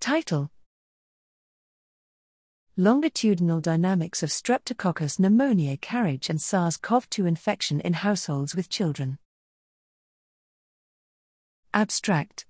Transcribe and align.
Title 0.00 0.48
Longitudinal 2.76 3.60
Dynamics 3.60 4.22
of 4.22 4.30
Streptococcus 4.30 5.18
pneumoniae 5.18 5.80
carriage 5.80 6.30
and 6.30 6.40
SARS 6.40 6.76
CoV 6.76 7.10
2 7.10 7.26
infection 7.26 7.80
in 7.80 7.94
households 7.94 8.54
with 8.54 8.68
children. 8.68 9.18
Abstract 11.74 12.46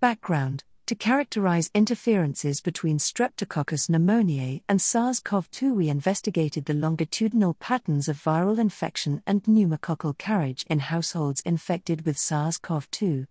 Background 0.00 0.64
To 0.86 0.96
characterize 0.96 1.70
interferences 1.74 2.60
between 2.60 2.98
Streptococcus 2.98 3.88
pneumoniae 3.88 4.62
and 4.68 4.82
SARS 4.82 5.20
CoV 5.20 5.48
2, 5.52 5.74
we 5.74 5.88
investigated 5.88 6.64
the 6.64 6.74
longitudinal 6.74 7.54
patterns 7.54 8.08
of 8.08 8.16
viral 8.16 8.58
infection 8.58 9.22
and 9.28 9.44
pneumococcal 9.44 10.18
carriage 10.18 10.66
in 10.68 10.80
households 10.80 11.40
infected 11.42 12.04
with 12.04 12.18
SARS 12.18 12.58
CoV 12.58 12.90
2. 12.90 13.26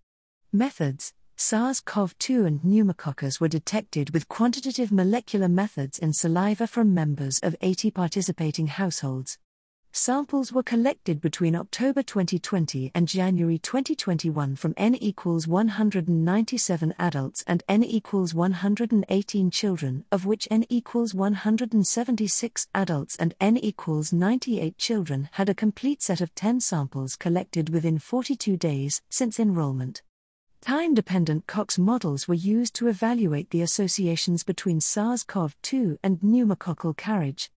Methods 0.53 1.13
SARS 1.41 1.79
CoV 1.79 2.19
2 2.19 2.45
and 2.45 2.61
pneumococcus 2.65 3.39
were 3.39 3.47
detected 3.47 4.09
with 4.09 4.27
quantitative 4.27 4.91
molecular 4.91 5.47
methods 5.47 5.97
in 5.97 6.11
saliva 6.11 6.67
from 6.67 6.93
members 6.93 7.39
of 7.41 7.55
80 7.61 7.91
participating 7.91 8.67
households. 8.67 9.37
Samples 9.93 10.51
were 10.51 10.63
collected 10.63 11.21
between 11.21 11.55
October 11.55 12.03
2020 12.03 12.91
and 12.93 13.07
January 13.07 13.57
2021 13.57 14.57
from 14.57 14.73
N 14.75 14.95
equals 14.95 15.47
197 15.47 16.93
adults 16.99 17.45
and 17.47 17.63
N 17.69 17.85
equals 17.85 18.33
118 18.33 19.49
children, 19.49 20.03
of 20.11 20.25
which 20.25 20.45
N 20.51 20.65
equals 20.67 21.13
176 21.13 22.67
adults 22.75 23.15
and 23.15 23.33
N 23.39 23.55
equals 23.55 24.11
98 24.11 24.77
children 24.77 25.29
had 25.31 25.47
a 25.47 25.55
complete 25.55 26.01
set 26.01 26.19
of 26.19 26.35
10 26.35 26.59
samples 26.59 27.15
collected 27.15 27.69
within 27.69 27.97
42 27.97 28.57
days 28.57 29.01
since 29.09 29.39
enrollment. 29.39 30.01
Time 30.61 30.93
dependent 30.93 31.47
Cox 31.47 31.79
models 31.79 32.27
were 32.27 32.33
used 32.33 32.75
to 32.75 32.87
evaluate 32.87 33.49
the 33.49 33.61
associations 33.61 34.43
between 34.43 34.81
SARS 34.81 35.23
CoV 35.23 35.55
2 35.61 35.99
and 36.03 36.19
pneumococcal 36.19 36.95
carriage. 36.95 37.49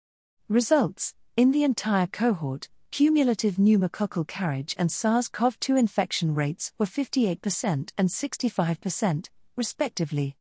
Results 0.48 1.14
In 1.36 1.50
the 1.50 1.64
entire 1.64 2.06
cohort, 2.06 2.68
cumulative 2.92 3.56
pneumococcal 3.56 4.26
carriage 4.26 4.76
and 4.78 4.90
SARS 4.90 5.28
CoV 5.28 5.58
2 5.58 5.76
infection 5.76 6.34
rates 6.34 6.72
were 6.78 6.86
58% 6.86 7.90
and 7.98 8.08
65%, 8.08 9.28
respectively. 9.56 10.36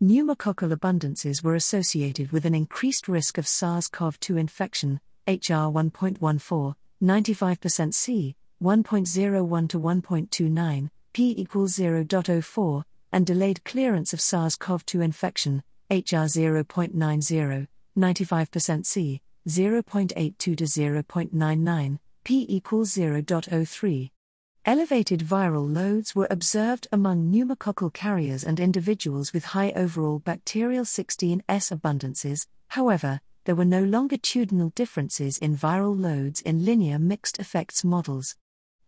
Pneumococcal 0.00 0.72
abundances 0.72 1.42
were 1.42 1.56
associated 1.56 2.30
with 2.30 2.44
an 2.46 2.54
increased 2.54 3.08
risk 3.08 3.38
of 3.38 3.48
SARS 3.48 3.88
CoV 3.88 4.20
2 4.20 4.36
infection, 4.36 5.00
HR 5.26 5.68
1.14, 5.72 6.74
95% 7.02 7.94
C, 7.94 8.36
1.01 8.62 9.68
to 9.68 9.80
1.29 9.80 10.90
p 11.14 11.32
equals 11.38 11.78
0.04, 11.78 12.82
and 13.12 13.24
delayed 13.24 13.64
clearance 13.64 14.12
of 14.12 14.20
SARS 14.20 14.56
CoV 14.56 14.84
2 14.84 15.00
infection, 15.00 15.62
HR 15.88 16.26
0.90, 16.26 17.68
95% 17.96 18.84
C, 18.84 19.22
0.82 19.48 20.38
to 20.38 20.54
0.99, 20.56 21.98
p 22.24 22.46
equals 22.48 22.94
0.03. 22.94 24.10
Elevated 24.66 25.20
viral 25.20 25.72
loads 25.72 26.16
were 26.16 26.26
observed 26.30 26.88
among 26.90 27.30
pneumococcal 27.30 27.92
carriers 27.92 28.42
and 28.42 28.58
individuals 28.58 29.32
with 29.32 29.44
high 29.44 29.72
overall 29.76 30.18
bacterial 30.18 30.84
16S 30.84 31.44
abundances, 31.46 32.48
however, 32.68 33.20
there 33.44 33.54
were 33.54 33.64
no 33.64 33.84
longitudinal 33.84 34.72
differences 34.74 35.38
in 35.38 35.56
viral 35.56 35.96
loads 35.96 36.40
in 36.40 36.64
linear 36.64 36.98
mixed 36.98 37.38
effects 37.38 37.84
models. 37.84 38.34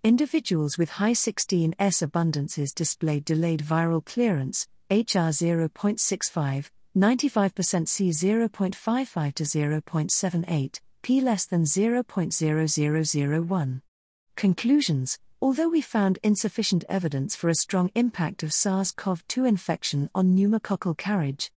Individuals 0.06 0.78
with 0.78 1.02
high 1.02 1.14
16S 1.14 2.08
abundances 2.08 2.72
displayed 2.72 3.24
delayed 3.24 3.58
viral 3.58 4.04
clearance, 4.04 4.68
HR 4.88 5.34
0.65, 5.34 6.70
95% 6.96 7.88
C 7.88 8.10
0.55 8.10 9.34
to 9.34 9.42
0.78, 9.42 10.80
P 11.02 11.20
less 11.20 11.46
than 11.46 11.64
0.0001. 11.64 13.80
Conclusions 14.36 15.18
Although 15.42 15.70
we 15.70 15.80
found 15.80 16.20
insufficient 16.22 16.84
evidence 16.88 17.34
for 17.34 17.50
a 17.50 17.56
strong 17.56 17.90
impact 17.96 18.44
of 18.44 18.52
SARS 18.52 18.92
CoV 18.92 19.26
2 19.26 19.44
infection 19.44 20.08
on 20.14 20.36
pneumococcal 20.36 20.96
carriage, 20.96 21.50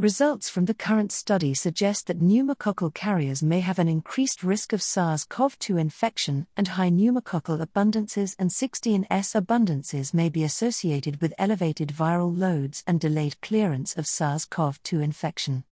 Results 0.00 0.48
from 0.48 0.66
the 0.66 0.74
current 0.74 1.10
study 1.10 1.54
suggest 1.54 2.06
that 2.06 2.20
pneumococcal 2.20 2.94
carriers 2.94 3.42
may 3.42 3.58
have 3.58 3.80
an 3.80 3.88
increased 3.88 4.44
risk 4.44 4.72
of 4.72 4.80
SARS 4.80 5.24
CoV 5.24 5.58
2 5.58 5.76
infection, 5.76 6.46
and 6.56 6.68
high 6.68 6.88
pneumococcal 6.88 7.60
abundances 7.60 8.36
and 8.38 8.48
16S 8.48 9.34
abundances 9.34 10.14
may 10.14 10.28
be 10.28 10.44
associated 10.44 11.20
with 11.20 11.34
elevated 11.36 11.88
viral 11.88 12.32
loads 12.38 12.84
and 12.86 13.00
delayed 13.00 13.40
clearance 13.40 13.96
of 13.96 14.06
SARS 14.06 14.44
CoV 14.44 14.80
2 14.84 15.00
infection. 15.00 15.64